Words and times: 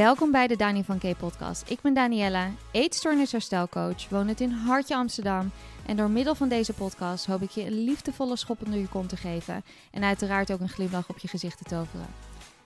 Welkom 0.00 0.30
bij 0.30 0.46
de 0.46 0.56
Dani 0.56 0.84
van 0.84 0.98
K 0.98 1.16
podcast. 1.18 1.70
Ik 1.70 1.80
ben 1.80 1.94
Daniella, 1.94 2.50
eetstoornisherstelcoach, 2.72 4.08
woon 4.08 4.28
het 4.28 4.40
in 4.40 4.50
Hartje 4.50 4.96
Amsterdam. 4.96 5.50
En 5.86 5.96
door 5.96 6.10
middel 6.10 6.34
van 6.34 6.48
deze 6.48 6.72
podcast 6.72 7.26
hoop 7.26 7.42
ik 7.42 7.50
je 7.50 7.66
een 7.66 7.84
liefdevolle 7.84 8.36
schop 8.36 8.64
onder 8.64 8.78
je 8.80 8.88
kont 8.88 9.08
te 9.08 9.16
geven. 9.16 9.64
En 9.90 10.02
uiteraard 10.02 10.52
ook 10.52 10.60
een 10.60 10.68
glimlach 10.68 11.08
op 11.08 11.18
je 11.18 11.28
gezicht 11.28 11.58
te 11.58 11.64
toveren. 11.64 12.06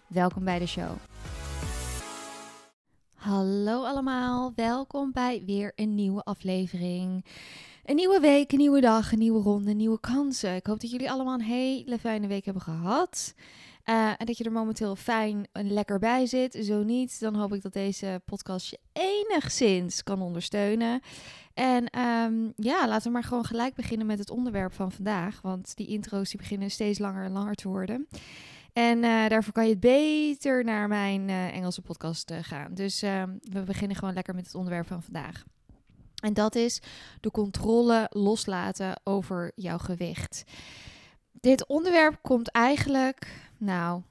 Welkom 0.06 0.44
bij 0.44 0.58
de 0.58 0.66
show. 0.66 0.90
Hallo 3.14 3.84
allemaal, 3.84 4.52
welkom 4.54 5.12
bij 5.12 5.42
weer 5.46 5.72
een 5.74 5.94
nieuwe 5.94 6.22
aflevering. 6.22 7.24
Een 7.84 7.96
nieuwe 7.96 8.20
week, 8.20 8.52
een 8.52 8.58
nieuwe 8.58 8.80
dag, 8.80 9.12
een 9.12 9.18
nieuwe 9.18 9.42
ronde, 9.42 9.72
nieuwe 9.72 10.00
kansen. 10.00 10.54
Ik 10.54 10.66
hoop 10.66 10.80
dat 10.80 10.90
jullie 10.90 11.10
allemaal 11.10 11.34
een 11.34 11.40
hele 11.40 11.98
fijne 11.98 12.26
week 12.26 12.44
hebben 12.44 12.62
gehad. 12.62 13.34
Uh, 13.84 14.08
en 14.08 14.26
dat 14.26 14.38
je 14.38 14.44
er 14.44 14.52
momenteel 14.52 14.96
fijn 14.96 15.46
en 15.52 15.72
lekker 15.72 15.98
bij 15.98 16.26
zit. 16.26 16.58
Zo 16.60 16.82
niet, 16.82 17.20
dan 17.20 17.34
hoop 17.34 17.54
ik 17.54 17.62
dat 17.62 17.72
deze 17.72 18.22
podcast 18.24 18.70
je 18.70 18.78
enigszins 18.92 20.02
kan 20.02 20.22
ondersteunen. 20.22 21.00
En 21.54 21.98
um, 21.98 22.52
ja, 22.56 22.88
laten 22.88 23.06
we 23.06 23.12
maar 23.12 23.24
gewoon 23.24 23.44
gelijk 23.44 23.74
beginnen 23.74 24.06
met 24.06 24.18
het 24.18 24.30
onderwerp 24.30 24.72
van 24.72 24.92
vandaag. 24.92 25.40
Want 25.40 25.76
die 25.76 25.86
intro's 25.86 26.30
die 26.30 26.40
beginnen 26.40 26.70
steeds 26.70 26.98
langer 26.98 27.24
en 27.24 27.32
langer 27.32 27.54
te 27.54 27.68
worden. 27.68 28.08
En 28.72 28.98
uh, 28.98 29.28
daarvoor 29.28 29.52
kan 29.52 29.64
je 29.64 29.70
het 29.70 29.80
beter 29.80 30.64
naar 30.64 30.88
mijn 30.88 31.28
uh, 31.28 31.54
Engelse 31.54 31.82
podcast 31.82 32.32
gaan. 32.40 32.74
Dus 32.74 33.00
we 33.00 33.62
beginnen 33.64 33.96
gewoon 33.96 34.14
lekker 34.14 34.34
met 34.34 34.46
het 34.46 34.54
onderwerp 34.54 34.86
van 34.86 35.02
vandaag. 35.02 35.44
En 36.22 36.34
dat 36.34 36.54
is 36.54 36.80
de 37.20 37.30
controle 37.30 38.06
loslaten 38.10 39.00
over 39.02 39.52
jouw 39.54 39.78
gewicht. 39.78 40.44
Dit 41.40 41.66
onderwerp 41.66 42.18
komt 42.22 42.50
eigenlijk 42.50 43.50
nou, 43.58 44.02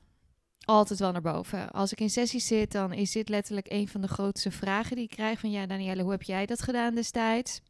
altijd 0.65 0.99
wel 0.99 1.11
naar 1.11 1.21
boven. 1.21 1.71
Als 1.71 1.91
ik 1.91 1.99
in 1.99 2.09
sessies 2.09 2.47
zit, 2.47 2.71
dan 2.71 2.93
is 2.93 3.11
dit 3.11 3.29
letterlijk 3.29 3.67
een 3.69 3.87
van 3.87 4.01
de 4.01 4.07
grootste 4.07 4.51
vragen 4.51 4.95
die 4.95 5.05
ik 5.05 5.09
krijg. 5.09 5.39
Van 5.39 5.51
ja, 5.51 5.65
Danielle, 5.65 6.01
hoe 6.01 6.11
heb 6.11 6.21
jij 6.21 6.45
dat 6.45 6.61
gedaan 6.61 6.95
destijds? 6.95 7.61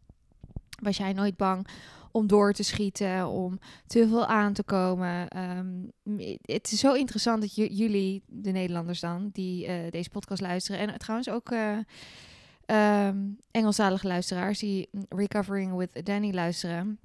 Was 0.82 0.98
jij 0.98 1.14
nooit 1.14 1.38
bang 1.38 1.68
om 2.12 2.28
door 2.28 2.54
te 2.54 2.64
schieten, 2.64 3.28
om 3.28 3.60
te 3.88 4.08
veel 4.08 4.26
aan 4.26 4.54
te 4.54 4.64
komen? 4.64 5.40
Um, 5.58 5.92
het 6.42 6.72
is 6.72 6.80
zo 6.80 6.94
interessant 6.94 7.42
dat 7.42 7.56
jullie, 7.56 8.24
de 8.28 8.52
Nederlanders 8.52 9.00
dan, 9.00 9.30
die 9.32 9.68
uh, 9.68 9.74
deze 9.90 10.10
podcast 10.10 10.42
luisteren... 10.42 10.80
en 10.80 11.00
trouwens 11.00 11.30
ook... 11.30 11.52
Uh, 11.52 11.78
Engelstalige 13.52 14.08
luisteraars 14.08 14.60
die 14.60 14.90
Recovering 15.10 15.76
with 15.76 16.06
Danny 16.06 16.34
luisteren, 16.34 17.00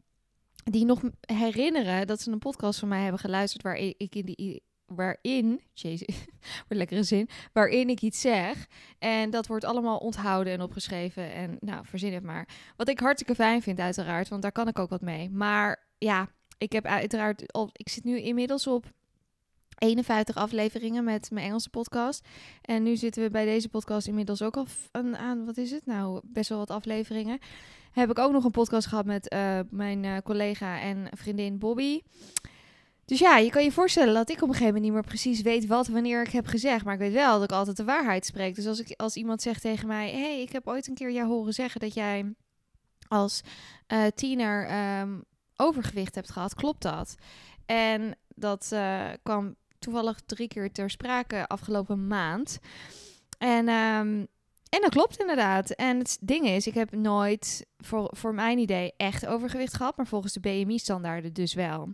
die 0.71 0.85
nog 0.85 1.03
herinneren 1.21 2.07
dat 2.07 2.21
ze 2.21 2.31
een 2.31 2.39
podcast 2.39 2.79
van 2.79 2.89
mij 2.89 3.03
hebben 3.03 3.21
geluisterd 3.21 3.63
waar 3.63 3.77
ik 3.77 4.15
in 4.15 4.25
die 4.25 4.63
waarin, 4.95 5.61
jezus, 5.73 6.17
wordt 6.67 6.67
lekkere 6.69 7.03
zin, 7.03 7.29
waarin 7.53 7.89
ik 7.89 8.01
iets 8.01 8.21
zeg. 8.21 8.67
En 8.99 9.31
dat 9.31 9.47
wordt 9.47 9.65
allemaal 9.65 9.99
onthouden 9.99 10.53
en 10.53 10.63
opgeschreven. 10.63 11.33
En 11.33 11.57
nou, 11.61 11.87
verzin 11.87 12.15
het 12.15 12.23
maar. 12.23 12.49
Wat 12.77 12.89
ik 12.89 13.01
hartstikke 13.01 13.35
fijn 13.35 13.63
vind, 13.63 13.81
uiteraard, 13.81 14.29
want 14.29 14.43
daar 14.43 14.53
kan 14.53 14.69
ik 14.69 14.79
ook 14.79 14.91
wat 14.91 15.01
mee. 15.01 15.31
Maar 15.31 15.89
ja, 15.99 16.29
ik 16.59 16.73
heb 16.73 16.85
uiteraard 16.85 17.53
al, 17.53 17.71
ik 17.73 17.89
zit 17.89 18.05
nu 18.05 18.21
inmiddels 18.21 18.67
op 18.67 18.87
51 19.79 20.37
afleveringen 20.37 21.05
met 21.05 21.31
mijn 21.31 21.47
Engelse 21.47 21.71
podcast. 21.71 22.27
En 22.63 22.83
nu 22.83 22.97
zitten 22.97 23.23
we 23.23 23.31
bij 23.31 23.45
deze 23.45 23.69
podcast 23.69 24.07
inmiddels 24.07 24.43
ook 24.43 24.57
al 24.57 24.67
aan, 25.13 25.45
wat 25.45 25.57
is 25.57 25.71
het 25.71 25.87
nou, 25.87 26.21
best 26.25 26.49
wel 26.49 26.59
wat 26.59 26.71
afleveringen. 26.71 27.39
Heb 27.93 28.11
ik 28.11 28.19
ook 28.19 28.33
nog 28.33 28.45
een 28.45 28.51
podcast 28.51 28.87
gehad 28.87 29.05
met 29.05 29.33
uh, 29.33 29.61
mijn 29.71 30.05
uh, 30.05 30.17
collega 30.25 30.81
en 30.81 31.09
vriendin 31.15 31.59
Bobby. 31.59 32.01
Dus 33.05 33.19
ja, 33.19 33.37
je 33.39 33.51
kan 33.51 33.65
je 33.65 33.73
voorstellen 33.73 34.15
dat 34.15 34.31
ik 34.31 34.37
op 34.37 34.43
een 34.43 34.55
gegeven 34.55 34.67
moment 34.67 34.85
niet 34.85 34.93
meer 34.93 35.03
precies 35.03 35.43
weet 35.43 35.67
wat 35.67 35.87
wanneer 35.87 36.23
ik 36.23 36.33
heb 36.33 36.47
gezegd. 36.47 36.85
Maar 36.85 36.95
ik 36.95 37.01
weet 37.01 37.13
wel 37.13 37.35
dat 37.35 37.51
ik 37.51 37.57
altijd 37.57 37.77
de 37.77 37.85
waarheid 37.85 38.27
spreek. 38.27 38.55
Dus 38.55 38.67
als, 38.67 38.81
ik, 38.81 39.01
als 39.01 39.17
iemand 39.17 39.43
zegt 39.43 39.61
tegen 39.61 39.87
mij: 39.87 40.11
hey, 40.11 40.43
ik 40.43 40.53
heb 40.53 40.67
ooit 40.67 40.89
een 40.89 40.95
keer 40.95 41.11
jou 41.11 41.29
horen 41.29 41.53
zeggen 41.53 41.81
dat 41.81 41.95
jij 41.95 42.35
als 43.09 43.41
uh, 43.93 44.07
tiener 44.15 44.71
um, 45.01 45.25
overgewicht 45.57 46.15
hebt 46.15 46.31
gehad, 46.31 46.55
klopt 46.55 46.83
dat? 46.83 47.15
En 47.67 48.17
dat 48.29 48.71
uh, 48.73 49.09
kwam 49.23 49.55
toevallig 49.79 50.21
drie 50.27 50.49
keer 50.49 50.73
ter 50.73 50.91
sprake 50.91 51.47
afgelopen 51.47 52.07
maand. 52.07 52.59
En, 53.39 53.69
um, 53.69 54.27
en 54.69 54.81
dat 54.81 54.91
klopt 54.91 55.21
inderdaad. 55.21 55.71
En 55.71 55.99
het 55.99 56.19
ding 56.21 56.47
is, 56.47 56.67
ik 56.67 56.75
heb 56.75 56.93
nooit 56.93 57.67
voor, 57.79 58.11
voor 58.17 58.35
mijn 58.35 58.59
idee 58.59 58.93
echt 58.97 59.27
overgewicht 59.27 59.75
gehad, 59.75 59.97
maar 59.97 60.07
volgens 60.07 60.33
de 60.33 60.41
BMI-standaarden 60.41 61.33
dus 61.33 61.55
wel. 61.55 61.93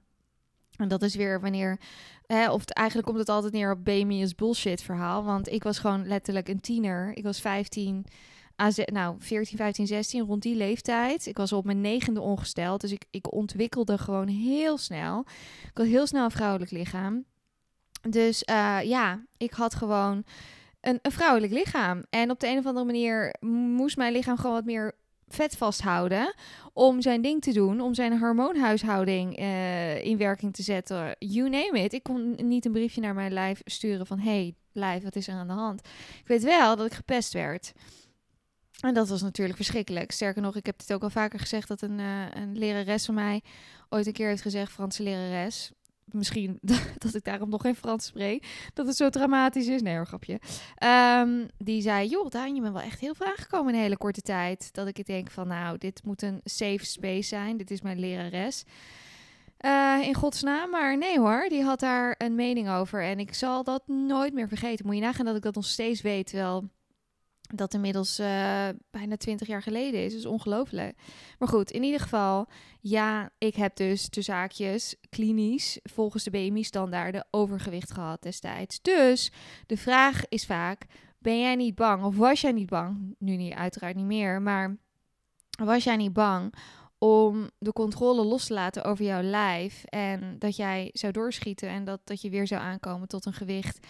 En 0.76 0.88
dat 0.88 1.02
is 1.02 1.14
weer 1.14 1.40
wanneer, 1.40 1.80
hè, 2.26 2.50
of 2.50 2.64
eigenlijk 2.64 3.06
komt 3.08 3.18
het 3.18 3.28
altijd 3.28 3.52
neer 3.52 3.72
op 3.72 3.84
BMI 3.84 4.22
is 4.22 4.34
bullshit 4.34 4.82
verhaal. 4.82 5.24
Want 5.24 5.48
ik 5.48 5.62
was 5.62 5.78
gewoon 5.78 6.06
letterlijk 6.06 6.48
een 6.48 6.60
tiener. 6.60 7.16
Ik 7.16 7.22
was 7.22 7.40
15, 7.40 8.06
nou 8.84 9.16
14, 9.18 9.56
15, 9.56 9.86
16, 9.86 10.26
rond 10.26 10.42
die 10.42 10.56
leeftijd. 10.56 11.26
Ik 11.26 11.36
was 11.36 11.52
op 11.52 11.64
mijn 11.64 11.80
negende 11.80 12.20
ongesteld, 12.20 12.80
dus 12.80 12.92
ik, 12.92 13.04
ik 13.10 13.32
ontwikkelde 13.32 13.98
gewoon 13.98 14.28
heel 14.28 14.78
snel. 14.78 15.24
Ik 15.64 15.78
had 15.78 15.86
heel 15.86 16.06
snel 16.06 16.24
een 16.24 16.30
vrouwelijk 16.30 16.70
lichaam. 16.70 17.24
Dus 18.08 18.42
uh, 18.50 18.78
ja, 18.82 19.24
ik 19.36 19.52
had 19.52 19.74
gewoon 19.74 20.24
een, 20.80 20.98
een 21.02 21.12
vrouwelijk 21.12 21.52
lichaam. 21.52 22.04
En 22.10 22.30
op 22.30 22.40
de 22.40 22.48
een 22.48 22.58
of 22.58 22.66
andere 22.66 22.84
manier 22.84 23.34
moest 23.76 23.96
mijn 23.96 24.12
lichaam 24.12 24.36
gewoon 24.36 24.54
wat 24.54 24.64
meer 24.64 24.94
vet 25.28 25.56
vasthouden 25.56 26.34
om 26.72 27.02
zijn 27.02 27.22
ding 27.22 27.42
te 27.42 27.52
doen, 27.52 27.80
om 27.80 27.94
zijn 27.94 28.18
hormoonhuishouding 28.18 29.38
uh, 29.38 30.04
in 30.04 30.16
werking 30.16 30.54
te 30.54 30.62
zetten. 30.62 31.16
You 31.18 31.48
name 31.48 31.80
it. 31.80 31.92
Ik 31.92 32.02
kon 32.02 32.34
niet 32.48 32.64
een 32.64 32.72
briefje 32.72 33.00
naar 33.00 33.14
mijn 33.14 33.32
lijf 33.32 33.60
sturen 33.64 34.06
van 34.06 34.18
hey 34.18 34.54
lijf, 34.72 35.02
wat 35.02 35.16
is 35.16 35.28
er 35.28 35.34
aan 35.34 35.46
de 35.46 35.52
hand? 35.52 35.80
Ik 36.20 36.26
weet 36.26 36.42
wel 36.42 36.76
dat 36.76 36.86
ik 36.86 36.94
gepest 36.94 37.32
werd. 37.32 37.72
En 38.80 38.94
dat 38.94 39.08
was 39.08 39.22
natuurlijk 39.22 39.56
verschrikkelijk. 39.56 40.10
Sterker 40.12 40.42
nog, 40.42 40.56
ik 40.56 40.66
heb 40.66 40.78
het 40.78 40.92
ook 40.92 41.02
al 41.02 41.10
vaker 41.10 41.38
gezegd 41.38 41.68
dat 41.68 41.82
een, 41.82 41.98
uh, 41.98 42.30
een 42.30 42.58
lerares 42.58 43.04
van 43.04 43.14
mij 43.14 43.42
ooit 43.88 44.06
een 44.06 44.12
keer 44.12 44.28
heeft 44.28 44.42
gezegd, 44.42 44.72
Franse 44.72 45.02
lerares, 45.02 45.72
misschien 46.04 46.58
dat 46.98 47.14
ik 47.14 47.24
daarom 47.24 47.48
nog 47.48 47.60
geen 47.60 47.76
Frans 47.76 48.06
spreek. 48.06 48.70
Dat 48.74 48.86
het 48.86 48.96
zo 48.96 49.10
dramatisch 49.10 49.66
is. 49.66 49.82
Nee 49.82 49.96
hoor, 49.96 50.06
grapje. 50.06 50.40
Um, 51.20 51.48
die 51.58 51.82
zei, 51.82 52.08
joh 52.08 52.28
Daan, 52.28 52.54
je 52.54 52.60
bent 52.60 52.72
wel 52.72 52.82
echt 52.82 53.00
heel 53.00 53.14
veel 53.14 53.26
aangekomen 53.26 53.68
in 53.68 53.74
een 53.74 53.82
hele 53.82 53.96
korte 53.96 54.20
tijd. 54.20 54.68
Dat 54.72 54.86
ik 54.86 55.06
denk 55.06 55.30
van, 55.30 55.48
nou, 55.48 55.78
dit 55.78 56.04
moet 56.04 56.22
een 56.22 56.40
safe 56.44 56.84
space 56.84 57.28
zijn. 57.28 57.56
Dit 57.56 57.70
is 57.70 57.80
mijn 57.80 57.98
lerares. 57.98 58.64
Uh, 59.60 59.98
in 60.02 60.14
godsnaam, 60.14 60.70
maar 60.70 60.98
nee 60.98 61.18
hoor, 61.18 61.46
die 61.48 61.62
had 61.62 61.80
daar 61.80 62.14
een 62.18 62.34
mening 62.34 62.70
over. 62.70 63.02
En 63.02 63.18
ik 63.18 63.34
zal 63.34 63.64
dat 63.64 63.82
nooit 63.86 64.34
meer 64.34 64.48
vergeten. 64.48 64.86
Moet 64.86 64.94
je 64.94 65.00
nagaan 65.00 65.24
dat 65.24 65.36
ik 65.36 65.42
dat 65.42 65.54
nog 65.54 65.64
steeds 65.64 66.00
weet, 66.00 66.32
wel 66.32 66.68
dat 67.56 67.74
inmiddels 67.74 68.20
uh, 68.20 68.26
bijna 68.90 69.16
20 69.16 69.46
jaar 69.46 69.62
geleden 69.62 70.04
is. 70.04 70.10
Dat 70.10 70.20
is 70.20 70.26
ongelooflijk. 70.26 70.96
Maar 71.38 71.48
goed, 71.48 71.70
in 71.70 71.82
ieder 71.82 72.00
geval, 72.00 72.48
ja, 72.80 73.30
ik 73.38 73.54
heb 73.54 73.76
dus 73.76 74.10
de 74.10 74.22
zaakjes 74.22 74.96
klinisch 75.08 75.78
volgens 75.82 76.24
de 76.24 76.30
BMI-standaarden 76.30 77.26
overgewicht 77.30 77.92
gehad 77.92 78.22
destijds. 78.22 78.82
Dus 78.82 79.32
de 79.66 79.76
vraag 79.76 80.28
is 80.28 80.46
vaak: 80.46 80.86
ben 81.18 81.40
jij 81.40 81.54
niet 81.54 81.74
bang? 81.74 82.04
Of 82.04 82.16
was 82.16 82.40
jij 82.40 82.52
niet 82.52 82.68
bang? 82.68 83.14
Nu 83.18 83.36
niet, 83.36 83.54
uiteraard 83.54 83.96
niet 83.96 84.04
meer. 84.04 84.42
Maar 84.42 84.76
was 85.64 85.84
jij 85.84 85.96
niet 85.96 86.12
bang 86.12 86.54
om 86.98 87.50
de 87.58 87.72
controle 87.72 88.24
los 88.24 88.46
te 88.46 88.54
laten 88.54 88.84
over 88.84 89.04
jouw 89.04 89.22
lijf? 89.22 89.84
En 89.84 90.38
dat 90.38 90.56
jij 90.56 90.90
zou 90.92 91.12
doorschieten 91.12 91.68
en 91.68 91.84
dat, 91.84 92.00
dat 92.04 92.20
je 92.20 92.30
weer 92.30 92.46
zou 92.46 92.60
aankomen 92.62 93.08
tot 93.08 93.26
een 93.26 93.32
gewicht 93.32 93.86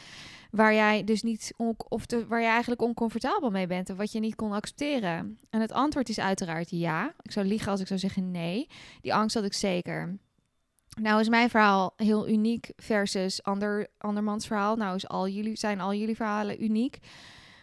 waar 0.55 0.75
jij 0.75 1.05
dus 1.05 1.23
niet 1.23 1.55
of 1.89 2.05
waar 2.29 2.41
je 2.41 2.47
eigenlijk 2.47 2.83
oncomfortabel 2.83 3.51
mee 3.51 3.67
bent 3.67 3.89
en 3.89 3.97
wat 3.97 4.13
je 4.13 4.21
niet 4.21 4.35
kon 4.35 4.53
accepteren? 4.53 5.39
En 5.51 5.61
het 5.61 5.73
antwoord 5.73 6.09
is 6.09 6.21
uiteraard 6.21 6.71
ja. 6.71 7.15
Ik 7.23 7.33
zou 7.33 7.47
liegen 7.47 7.71
als 7.71 7.81
ik 7.81 7.87
zou 7.87 7.99
zeggen 7.99 8.31
nee. 8.31 8.69
Die 9.01 9.15
angst 9.15 9.35
had 9.35 9.45
ik 9.45 9.53
zeker. 9.53 10.19
Nou 11.01 11.21
is 11.21 11.29
mijn 11.29 11.51
verhaal 11.51 11.93
heel 11.97 12.29
uniek 12.29 12.73
versus 12.77 13.43
ander, 13.43 13.87
andermans 13.99 14.47
verhaal. 14.47 14.77
Nou 14.77 14.95
is 14.95 15.09
al 15.09 15.29
jullie, 15.29 15.57
zijn 15.57 15.81
al 15.81 15.95
jullie 15.95 16.17
verhalen 16.17 16.65
uniek. 16.65 16.99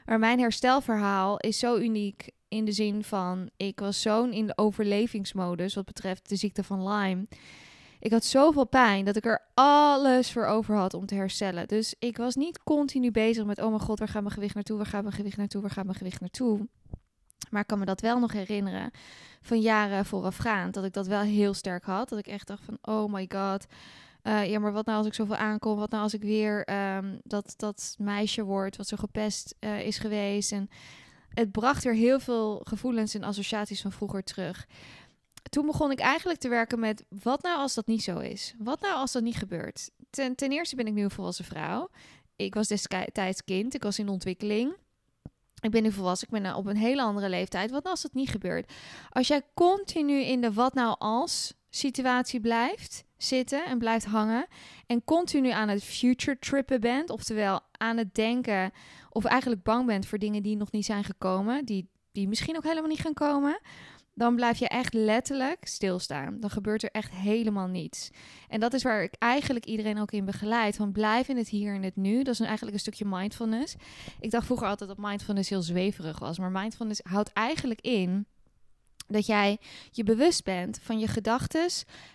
Maar 0.06 0.19
mijn 0.19 0.39
herstelverhaal 0.39 1.38
is 1.38 1.60
zo 1.60 1.77
uniek 1.77 2.30
in 2.48 2.66
de 2.66 2.71
zin 2.71 3.04
van... 3.04 3.50
ik 3.57 3.80
was 3.80 4.01
zo'n 4.01 4.33
in 4.33 4.48
de 4.48 4.57
overlevingsmodus 4.57 5.75
wat 5.75 5.86
betreft 5.86 6.30
de 6.30 6.36
ziekte 6.36 6.63
van 6.63 6.88
Lyme... 6.88 7.27
Ik 8.01 8.12
had 8.12 8.25
zoveel 8.25 8.65
pijn 8.65 9.06
dat 9.06 9.15
ik 9.15 9.25
er 9.25 9.42
alles 9.53 10.31
voor 10.31 10.45
over 10.45 10.75
had 10.75 10.94
om 10.94 11.06
te 11.06 11.15
herstellen. 11.15 11.68
Dus 11.68 11.95
ik 12.00 12.18
was 12.18 12.36
niet 12.36 12.63
continu 12.63 13.12
bezig 13.12 13.45
met: 13.45 13.59
oh 13.59 13.68
mijn 13.68 13.81
god, 13.81 14.00
waar 14.00 14.07
gaat 14.07 14.21
mijn 14.21 14.33
gewicht 14.33 14.56
naartoe? 14.56 14.77
Waar 14.77 14.86
gaat 14.86 15.03
mijn 15.03 15.15
gewicht 15.15 15.38
naartoe? 15.38 15.62
Waar 15.62 15.71
gaat 15.71 15.86
mijn 15.86 15.98
gewicht 15.98 16.19
naartoe? 16.19 16.68
Maar 17.50 17.62
ik 17.62 17.68
kan 17.68 17.80
me 17.80 17.86
dat 17.86 18.01
wel 18.01 18.19
nog 18.19 18.31
herinneren 18.31 18.92
van 19.42 19.59
jaren 19.59 20.06
voorafgaand. 20.06 20.74
Dat 20.74 20.83
ik 20.83 20.94
dat 20.94 21.07
wel 21.07 21.21
heel 21.21 21.53
sterk 21.53 21.83
had. 21.83 22.09
Dat 22.09 22.19
ik 22.19 22.27
echt 22.27 22.48
dacht 22.48 22.63
van, 22.63 22.77
oh 22.81 23.13
my 23.13 23.30
god. 23.30 23.65
Uh, 24.24 24.50
ja, 24.50 24.59
maar 24.59 24.71
wat 24.74 24.86
nou 24.86 24.97
als 24.97 25.07
ik 25.07 25.13
zoveel 25.13 25.36
aankom? 25.36 25.77
Wat 25.77 25.89
nou 25.89 26.04
als 26.04 26.13
ik 26.13 26.21
weer 26.21 26.69
um, 26.97 27.19
dat, 27.24 27.54
dat 27.57 27.95
meisje 27.97 28.44
word 28.44 28.77
wat 28.77 28.88
zo 28.88 28.97
gepest 28.97 29.56
uh, 29.59 29.80
is 29.80 29.97
geweest? 29.97 30.51
En 30.51 30.69
het 31.33 31.51
bracht 31.51 31.83
weer 31.83 31.94
heel 31.94 32.19
veel 32.19 32.62
gevoelens 32.63 33.15
en 33.15 33.24
associaties 33.24 33.81
van 33.81 33.92
vroeger 33.92 34.24
terug 34.24 34.68
toen 35.51 35.65
begon 35.65 35.92
ik 35.92 36.00
eigenlijk 36.00 36.39
te 36.39 36.50
werken 36.50 36.80
met 36.80 37.06
wat 37.24 37.42
nou 37.42 37.57
als 37.57 37.74
dat 37.74 37.88
niet 37.88 38.03
zo 38.03 38.19
is? 38.19 38.53
Wat 38.57 38.81
nou 38.81 38.95
als 38.95 39.12
dat 39.12 39.24
niet 39.24 39.36
gebeurt? 39.36 39.89
Ten, 40.09 40.36
ten 40.36 40.51
eerste 40.51 40.75
ben 40.75 40.88
ik 40.88 40.94
nu 40.94 41.03
een 41.03 41.12
volwassen 41.12 41.45
vrouw. 41.45 41.89
Ik 42.36 42.53
was 42.53 42.68
destijds 42.68 43.44
kind, 43.44 43.74
ik 43.74 43.83
was 43.83 44.00
in 44.00 44.09
ontwikkeling. 44.09 44.74
ik 45.59 45.71
ben 45.71 45.83
nu 45.83 45.92
volwassen, 45.92 46.27
ik 46.27 46.33
ben 46.33 46.42
nou 46.42 46.57
op 46.57 46.65
een 46.65 46.77
hele 46.77 47.01
andere 47.01 47.30
leeftijd. 47.30 47.71
Wat 47.71 47.83
nou 47.83 47.94
als 47.94 48.01
dat 48.01 48.13
niet 48.13 48.30
gebeurt? 48.30 48.71
Als 49.09 49.27
jij 49.27 49.42
continu 49.53 50.21
in 50.21 50.42
de 50.42 50.53
wat 50.53 50.74
nou 50.74 50.95
als 51.00 51.54
situatie 51.69 52.39
blijft 52.39 53.04
zitten 53.18 53.65
en 53.65 53.77
blijft 53.77 54.06
hangen 54.06 54.47
en 54.88 55.04
continu 55.04 55.50
aan 55.50 55.68
het 55.68 55.83
future 55.83 56.39
trippen 56.39 56.81
bent, 56.81 57.09
oftewel 57.09 57.59
aan 57.71 57.97
het 57.97 58.15
denken 58.15 58.71
of 59.09 59.25
eigenlijk 59.25 59.63
bang 59.63 59.86
bent 59.86 60.06
voor 60.06 60.18
dingen 60.18 60.44
die 60.44 60.56
nog 60.56 60.71
niet 60.71 60.86
zijn 60.86 61.04
gekomen, 61.04 61.65
die, 61.65 61.89
die 62.12 62.27
misschien 62.27 62.57
ook 62.57 62.63
helemaal 62.63 62.89
niet 62.89 63.01
gaan 63.01 63.13
komen, 63.13 63.59
dan 64.13 64.36
blijf 64.36 64.58
je 64.58 64.68
echt 64.68 64.94
letterlijk 64.94 65.68
stilstaan. 65.68 66.40
Dan 66.40 66.50
gebeurt 66.50 66.84
er 66.84 66.92
echt 66.92 67.12
helemaal 67.12 67.68
niets. 67.68 68.10
En 68.48 68.60
dat 68.60 68.74
is 68.74 68.84
waar 68.84 69.04
ik 69.04 69.13
eigenlijk 69.18 69.66
iedereen 69.66 70.00
ook 70.00 70.12
in 70.12 70.25
begeleid. 70.25 70.75
Van 70.75 70.92
blijf 70.92 71.28
in 71.28 71.38
het 71.38 71.50
hier 71.50 71.74
en 71.74 71.84
het 71.84 71.96
nu. 71.96 72.24
Dat 72.24 72.34
is 72.34 72.40
eigenlijk 72.40 72.74
een 72.74 72.80
stukje 72.80 73.06
mindfulness. 73.06 73.75
Ik 74.19 74.31
dacht 74.31 74.46
vroeger 74.46 74.68
altijd 74.68 74.90
dat 74.90 74.98
mindfulness 74.98 75.50
heel 75.50 75.62
zweverig 75.62 76.19
was. 76.19 76.40
Maar 76.40 76.52
mindfulness 76.52 77.02
houdt 77.04 77.34
eigenlijk 77.34 77.81
in 77.81 78.25
dat 79.08 79.25
jij 79.25 79.58
je 79.92 80.04
bewust 80.04 80.44
bent 80.44 80.80
van 80.81 81.00
je 81.00 81.07
gedachten, 81.07 81.69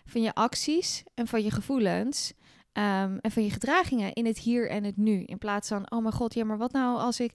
van 0.04 0.22
je 0.22 0.34
acties 0.34 1.02
en 1.14 1.26
van 1.26 1.42
je 1.42 1.50
gevoelens. 1.50 2.32
Ehm, 2.72 3.16
en 3.20 3.30
van 3.30 3.44
je 3.44 3.50
gedragingen 3.50 4.12
in 4.12 4.26
het 4.26 4.38
hier 4.38 4.70
en 4.70 4.84
het 4.84 4.96
nu. 4.96 5.22
In 5.22 5.38
plaats 5.38 5.68
van, 5.68 5.90
oh 5.90 6.02
mijn 6.02 6.14
god, 6.14 6.34
ja, 6.34 6.44
maar 6.44 6.58
wat 6.58 6.72
nou 6.72 6.98
als 6.98 7.20
ik 7.20 7.32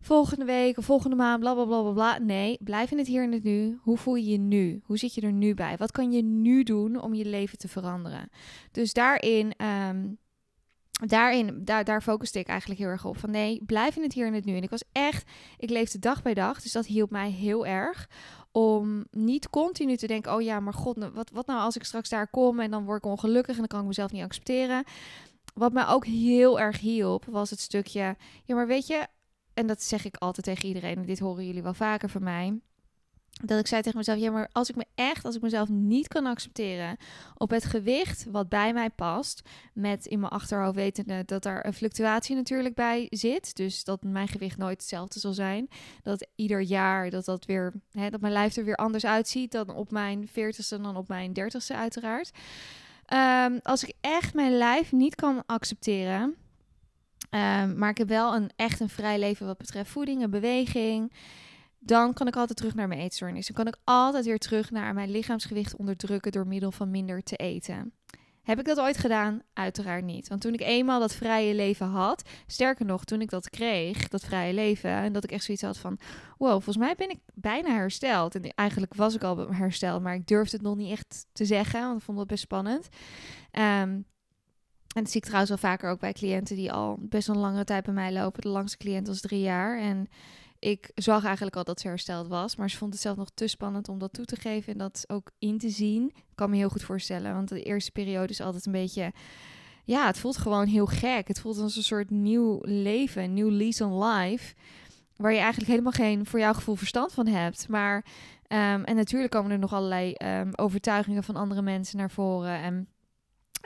volgende 0.00 0.44
week 0.44 0.78
of 0.78 0.84
volgende 0.84 1.16
maand, 1.16 1.40
bla 1.40 1.54
bla 1.54 1.64
bla 1.64 1.92
bla. 1.92 2.18
Nee, 2.18 2.58
blijf 2.64 2.90
in 2.90 2.98
het 2.98 3.06
hier 3.06 3.22
en 3.22 3.32
het 3.32 3.42
nu. 3.42 3.78
Hoe 3.80 3.98
voel 3.98 4.14
je 4.14 4.30
je 4.30 4.38
nu? 4.38 4.80
Hoe 4.84 4.98
zit 4.98 5.14
je 5.14 5.20
er 5.20 5.32
nu 5.32 5.54
bij? 5.54 5.76
Wat 5.76 5.90
kan 5.90 6.12
je 6.12 6.22
nu 6.22 6.62
doen 6.62 7.00
om 7.00 7.14
je 7.14 7.24
leven 7.24 7.58
te 7.58 7.68
veranderen? 7.68 8.30
Dus 8.70 8.92
daarin. 8.92 9.52
Um, 9.88 10.18
daarin, 11.06 11.64
daar, 11.64 11.84
daar 11.84 12.02
focuste 12.02 12.38
ik 12.38 12.48
eigenlijk 12.48 12.80
heel 12.80 12.88
erg 12.88 13.04
op. 13.04 13.18
Van 13.18 13.30
nee, 13.30 13.64
blijf 13.66 13.96
in 13.96 14.02
het 14.02 14.12
hier 14.12 14.26
en 14.26 14.32
het 14.32 14.44
nu. 14.44 14.56
En 14.56 14.62
ik 14.62 14.70
was 14.70 14.84
echt, 14.92 15.30
ik 15.56 15.70
leefde 15.70 15.98
dag 15.98 16.22
bij 16.22 16.34
dag. 16.34 16.62
Dus 16.62 16.72
dat 16.72 16.86
hielp 16.86 17.10
mij 17.10 17.30
heel 17.30 17.66
erg. 17.66 18.08
Om 18.52 19.06
niet 19.10 19.50
continu 19.50 19.96
te 19.96 20.06
denken: 20.06 20.34
oh 20.34 20.42
ja, 20.42 20.60
maar 20.60 20.74
god, 20.74 21.10
wat, 21.12 21.30
wat 21.30 21.46
nou 21.46 21.60
als 21.60 21.76
ik 21.76 21.84
straks 21.84 22.08
daar 22.08 22.28
kom 22.30 22.60
en 22.60 22.70
dan 22.70 22.84
word 22.84 23.04
ik 23.04 23.10
ongelukkig 23.10 23.52
en 23.52 23.58
dan 23.58 23.66
kan 23.66 23.80
ik 23.80 23.86
mezelf 23.86 24.12
niet 24.12 24.22
accepteren. 24.22 24.84
Wat 25.54 25.72
mij 25.72 25.86
ook 25.86 26.06
heel 26.06 26.60
erg 26.60 26.80
hielp, 26.80 27.24
was 27.24 27.50
het 27.50 27.60
stukje: 27.60 28.16
ja, 28.44 28.54
maar 28.54 28.66
weet 28.66 28.86
je, 28.86 29.06
en 29.58 29.66
dat 29.66 29.82
zeg 29.82 30.04
ik 30.04 30.16
altijd 30.16 30.46
tegen 30.46 30.68
iedereen, 30.68 30.96
en 30.96 31.06
dit 31.06 31.18
horen 31.18 31.46
jullie 31.46 31.62
wel 31.62 31.74
vaker 31.74 32.08
van 32.08 32.22
mij. 32.22 32.58
Dat 33.44 33.58
ik 33.58 33.66
zei 33.66 33.82
tegen 33.82 33.98
mezelf: 33.98 34.18
ja, 34.18 34.30
maar 34.30 34.48
als 34.52 34.68
ik 34.68 34.76
me 34.76 34.84
echt, 34.94 35.24
als 35.24 35.36
ik 35.36 35.42
mezelf 35.42 35.68
niet 35.68 36.08
kan 36.08 36.26
accepteren 36.26 36.96
op 37.34 37.50
het 37.50 37.64
gewicht 37.64 38.26
wat 38.30 38.48
bij 38.48 38.72
mij 38.72 38.90
past, 38.90 39.42
met 39.74 40.06
in 40.06 40.20
mijn 40.20 40.32
achterhoofd 40.32 40.74
wetende 40.74 41.22
dat 41.24 41.44
er 41.44 41.66
een 41.66 41.74
fluctuatie 41.74 42.36
natuurlijk 42.36 42.74
bij 42.74 43.06
zit, 43.10 43.56
dus 43.56 43.84
dat 43.84 44.02
mijn 44.02 44.28
gewicht 44.28 44.56
nooit 44.56 44.80
hetzelfde 44.80 45.20
zal 45.20 45.32
zijn, 45.32 45.68
dat 46.02 46.26
ieder 46.34 46.60
jaar 46.60 47.10
dat 47.10 47.24
dat 47.24 47.44
weer, 47.44 47.72
hè, 47.92 48.10
dat 48.10 48.20
mijn 48.20 48.32
lijf 48.32 48.56
er 48.56 48.64
weer 48.64 48.76
anders 48.76 49.06
uitziet 49.06 49.52
dan 49.52 49.74
op 49.74 49.90
mijn 49.90 50.28
40ste 50.28 50.80
dan 50.80 50.96
op 50.96 51.08
mijn 51.08 51.32
30ste 51.40 51.76
uiteraard. 51.76 52.30
Um, 53.46 53.58
als 53.62 53.84
ik 53.84 53.94
echt 54.00 54.34
mijn 54.34 54.56
lijf 54.56 54.92
niet 54.92 55.14
kan 55.14 55.42
accepteren, 55.46 56.36
Um, 57.30 57.78
maar 57.78 57.90
ik 57.90 57.98
heb 57.98 58.08
wel 58.08 58.34
een 58.34 58.50
echt 58.56 58.80
een 58.80 58.88
vrij 58.88 59.18
leven 59.18 59.46
wat 59.46 59.58
betreft 59.58 59.90
voeding 59.90 60.22
en 60.22 60.30
beweging. 60.30 61.12
Dan 61.78 62.12
kan 62.12 62.26
ik 62.26 62.36
altijd 62.36 62.58
terug 62.58 62.74
naar 62.74 62.88
mijn 62.88 63.00
eetstoornis. 63.00 63.46
Dan 63.46 63.56
kan 63.56 63.66
ik 63.66 63.76
altijd 63.84 64.24
weer 64.24 64.38
terug 64.38 64.70
naar 64.70 64.94
mijn 64.94 65.10
lichaamsgewicht 65.10 65.76
onderdrukken 65.76 66.32
door 66.32 66.46
middel 66.46 66.72
van 66.72 66.90
minder 66.90 67.22
te 67.22 67.36
eten. 67.36 67.92
Heb 68.42 68.58
ik 68.58 68.64
dat 68.64 68.80
ooit 68.80 68.98
gedaan? 68.98 69.42
Uiteraard 69.52 70.04
niet. 70.04 70.28
Want 70.28 70.40
toen 70.40 70.52
ik 70.52 70.60
eenmaal 70.60 71.00
dat 71.00 71.14
vrije 71.14 71.54
leven 71.54 71.86
had, 71.86 72.28
sterker 72.46 72.84
nog, 72.86 73.04
toen 73.04 73.20
ik 73.20 73.30
dat 73.30 73.50
kreeg, 73.50 74.08
dat 74.08 74.24
vrije 74.24 74.54
leven, 74.54 74.90
en 74.90 75.12
dat 75.12 75.24
ik 75.24 75.32
echt 75.32 75.44
zoiets 75.44 75.62
had 75.62 75.78
van: 75.78 75.98
wow, 76.38 76.50
volgens 76.50 76.76
mij 76.76 76.94
ben 76.94 77.10
ik 77.10 77.18
bijna 77.34 77.74
hersteld. 77.74 78.34
En 78.34 78.52
eigenlijk 78.54 78.94
was 78.94 79.14
ik 79.14 79.22
al 79.22 79.52
hersteld, 79.52 80.02
maar 80.02 80.14
ik 80.14 80.26
durfde 80.26 80.56
het 80.56 80.66
nog 80.66 80.76
niet 80.76 80.90
echt 80.90 81.26
te 81.32 81.44
zeggen, 81.44 81.80
want 81.80 81.98
ik 81.98 82.04
vond 82.04 82.18
het 82.18 82.28
best 82.28 82.42
spannend. 82.42 82.88
Um, 83.52 84.06
en 84.98 85.04
dat 85.04 85.12
zie 85.12 85.20
ik 85.20 85.26
trouwens 85.26 85.60
wel 85.60 85.70
vaker 85.70 85.90
ook 85.90 86.00
bij 86.00 86.12
cliënten 86.12 86.56
die 86.56 86.72
al 86.72 86.96
best 87.00 87.28
een 87.28 87.38
langere 87.38 87.64
tijd 87.64 87.84
bij 87.84 87.94
mij 87.94 88.12
lopen. 88.12 88.40
De 88.42 88.48
langste 88.48 88.76
cliënt 88.76 89.06
was 89.06 89.20
drie 89.20 89.40
jaar. 89.40 89.78
En 89.78 90.08
ik 90.58 90.90
zag 90.94 91.24
eigenlijk 91.24 91.56
al 91.56 91.64
dat 91.64 91.80
ze 91.80 91.88
hersteld 91.88 92.28
was. 92.28 92.56
Maar 92.56 92.70
ze 92.70 92.76
vond 92.76 92.92
het 92.92 93.02
zelf 93.02 93.16
nog 93.16 93.30
te 93.34 93.46
spannend 93.46 93.88
om 93.88 93.98
dat 93.98 94.12
toe 94.12 94.24
te 94.24 94.36
geven 94.36 94.72
en 94.72 94.78
dat 94.78 95.04
ook 95.06 95.30
in 95.38 95.58
te 95.58 95.68
zien. 95.68 96.08
Ik 96.14 96.34
kan 96.34 96.50
me 96.50 96.56
heel 96.56 96.68
goed 96.68 96.82
voorstellen. 96.82 97.34
Want 97.34 97.48
de 97.48 97.62
eerste 97.62 97.90
periode 97.90 98.32
is 98.32 98.40
altijd 98.40 98.66
een 98.66 98.72
beetje. 98.72 99.12
Ja, 99.84 100.06
het 100.06 100.18
voelt 100.18 100.36
gewoon 100.36 100.66
heel 100.66 100.86
gek. 100.86 101.28
Het 101.28 101.40
voelt 101.40 101.58
als 101.58 101.76
een 101.76 101.82
soort 101.82 102.10
nieuw 102.10 102.58
leven, 102.62 103.34
nieuw 103.34 103.50
lease 103.50 103.84
on 103.84 104.04
life. 104.04 104.54
Waar 105.16 105.32
je 105.32 105.38
eigenlijk 105.38 105.70
helemaal 105.70 105.92
geen 105.92 106.26
voor 106.26 106.38
jouw 106.38 106.52
gevoel 106.52 106.74
verstand 106.74 107.12
van 107.12 107.26
hebt. 107.26 107.68
Maar. 107.68 108.04
Um, 108.52 108.84
en 108.84 108.96
natuurlijk 108.96 109.32
komen 109.32 109.50
er 109.50 109.58
nog 109.58 109.72
allerlei 109.72 110.14
um, 110.24 110.50
overtuigingen 110.54 111.24
van 111.24 111.36
andere 111.36 111.62
mensen 111.62 111.98
naar 111.98 112.10
voren. 112.10 112.62
En 112.62 112.88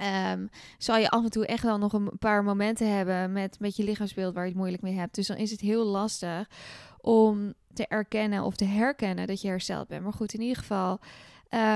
Um, 0.03 0.49
zal 0.79 0.97
je 0.97 1.11
af 1.11 1.25
en 1.25 1.31
toe 1.31 1.47
echt 1.47 1.63
wel 1.63 1.79
nog 1.79 1.93
een 1.93 2.19
paar 2.19 2.45
momenten 2.45 2.97
hebben 2.97 3.33
met, 3.33 3.61
met 3.61 3.77
je 3.77 3.85
lichaamsbeeld 3.85 4.35
waar 4.35 4.43
je 4.43 4.49
het 4.49 4.59
moeilijk 4.59 4.83
mee 4.83 4.95
hebt. 4.95 5.15
Dus 5.15 5.27
dan 5.27 5.37
is 5.37 5.51
het 5.51 5.61
heel 5.61 5.85
lastig 5.85 6.49
om 7.01 7.55
te 7.75 7.87
erkennen 7.87 8.43
of 8.43 8.57
te 8.57 8.65
herkennen 8.65 9.27
dat 9.27 9.41
je 9.41 9.49
hersteld 9.49 9.89
bent. 9.89 10.03
Maar 10.03 10.13
goed, 10.13 10.35
in 10.35 10.41
ieder 10.41 10.57
geval. 10.57 11.01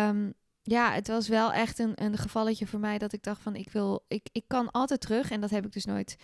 Um, 0.08 0.34
ja, 0.62 0.93
het 0.93 1.08
was 1.08 1.28
wel 1.28 1.52
echt 1.52 1.78
een, 1.78 1.93
een 1.94 2.17
gevalletje 2.17 2.67
voor 2.67 2.81
mij 2.81 2.99
dat 2.99 3.12
ik 3.12 3.23
dacht 3.23 3.43
van 3.43 3.55
ik 3.55 3.70
wil, 3.70 4.05
ik, 4.08 4.28
ik 4.32 4.44
kan 4.46 4.70
altijd 4.70 5.00
terug. 5.00 5.31
En 5.31 5.40
dat 5.40 5.50
heb 5.50 5.67
ik 5.67 5.73
dus 5.73 5.84
nooit 5.84 6.17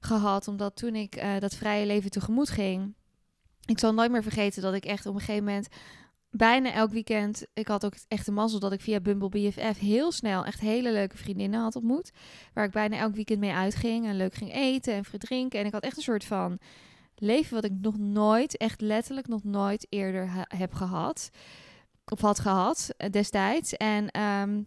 gehad, 0.00 0.48
omdat 0.48 0.76
toen 0.76 0.94
ik 0.94 1.22
uh, 1.22 1.38
dat 1.38 1.54
vrije 1.54 1.86
leven 1.86 2.10
tegemoet 2.10 2.50
ging. 2.50 2.94
Ik 3.64 3.78
zal 3.78 3.94
nooit 3.94 4.10
meer 4.10 4.22
vergeten 4.22 4.62
dat 4.62 4.74
ik 4.74 4.84
echt 4.84 5.06
op 5.06 5.14
een 5.14 5.20
gegeven 5.20 5.44
moment 5.44 5.68
bijna 6.30 6.72
elk 6.72 6.90
weekend. 6.90 7.46
Ik 7.54 7.68
had 7.68 7.84
ook 7.84 7.94
echt 8.08 8.26
de 8.26 8.32
mazzel 8.32 8.60
dat 8.60 8.72
ik 8.72 8.80
via 8.80 9.00
Bumble 9.00 9.28
BFF 9.28 9.78
heel 9.78 10.12
snel 10.12 10.44
echt 10.44 10.60
hele 10.60 10.92
leuke 10.92 11.16
vriendinnen 11.16 11.60
had 11.60 11.76
ontmoet. 11.76 12.10
Waar 12.54 12.64
ik 12.64 12.70
bijna 12.70 12.96
elk 12.96 13.14
weekend 13.14 13.40
mee 13.40 13.52
uitging 13.52 14.06
en 14.06 14.16
leuk 14.16 14.34
ging 14.34 14.54
eten 14.54 14.94
en 14.94 15.04
verdrinken. 15.04 15.60
En 15.60 15.66
ik 15.66 15.72
had 15.72 15.82
echt 15.82 15.96
een 15.96 16.02
soort 16.02 16.24
van 16.24 16.58
leven 17.14 17.54
wat 17.54 17.64
ik 17.64 17.72
nog 17.80 17.98
nooit, 17.98 18.56
echt 18.56 18.80
letterlijk 18.80 19.28
nog 19.28 19.44
nooit 19.44 19.86
eerder 19.88 20.46
heb 20.48 20.72
gehad. 20.72 21.30
Of 22.04 22.20
had 22.20 22.38
gehad 22.38 22.94
eh, 22.96 23.10
destijds. 23.10 23.74
En 23.76 24.20
um, 24.20 24.66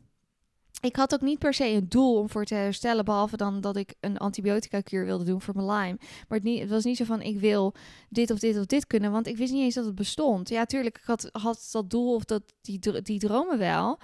ik 0.82 0.96
had 0.96 1.14
ook 1.14 1.22
niet 1.22 1.40
per 1.40 1.54
se 1.54 1.68
een 1.68 1.90
doel 1.90 2.18
om 2.18 2.30
voor 2.30 2.46
te 2.46 2.56
herstellen, 2.56 3.06
behalve 3.06 3.38
dan 3.38 3.62
dat 3.62 3.76
ik 3.76 3.94
een 4.00 4.18
antibiotica-kuur 4.18 5.06
wilde 5.06 5.24
doen 5.24 5.42
voor 5.42 5.56
mijn 5.56 5.68
Lyme. 5.68 5.98
Maar 6.00 6.38
het, 6.38 6.44
niet, 6.44 6.60
het, 6.60 6.70
was 6.70 6.84
niet 6.84 6.98
zo 6.98 7.06
van 7.06 7.22
ik 7.22 7.40
wil 7.40 7.74
dit 8.10 8.32
of 8.32 8.40
dit 8.40 8.58
of 8.58 8.66
dit 8.66 8.88
kunnen, 8.88 9.12
want 9.12 9.28
ik 9.28 9.38
wist 9.38 9.54
niet 9.54 9.64
eens 9.64 9.76
dat 9.76 9.86
het 9.86 9.96
bestond. 9.96 10.50
Ja, 10.50 10.66
tuurlijk, 10.66 10.98
ik 10.98 11.04
had, 11.04 11.30
had 11.32 11.70
dat 11.72 11.90
doel 11.90 12.16
of 12.16 12.24
dat, 12.24 12.44
die, 12.62 13.02
die 13.02 13.20
dromen 13.20 13.58
wel. 13.58 14.00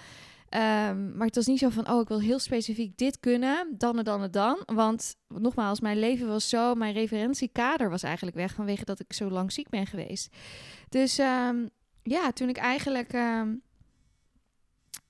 Um, 0.53 1.17
maar 1.17 1.25
het 1.27 1.35
was 1.35 1.45
niet 1.45 1.59
zo 1.59 1.69
van, 1.69 1.89
oh, 1.89 2.01
ik 2.01 2.07
wil 2.07 2.19
heel 2.19 2.39
specifiek 2.39 2.97
dit 2.97 3.19
kunnen, 3.19 3.75
dan 3.77 3.97
en 3.97 4.03
dan 4.03 4.23
en 4.23 4.31
dan. 4.31 4.63
Want 4.65 5.15
nogmaals, 5.27 5.79
mijn 5.79 5.99
leven 5.99 6.27
was 6.27 6.49
zo, 6.49 6.75
mijn 6.75 6.93
referentiekader 6.93 7.89
was 7.89 8.03
eigenlijk 8.03 8.35
weg 8.35 8.53
vanwege 8.53 8.85
dat 8.85 8.99
ik 8.99 9.13
zo 9.13 9.29
lang 9.29 9.51
ziek 9.51 9.69
ben 9.69 9.87
geweest. 9.87 10.35
Dus 10.89 11.17
um, 11.17 11.69
ja, 12.03 12.31
toen 12.31 12.49
ik 12.49 12.57
eigenlijk... 12.57 13.13
Um, 13.13 13.61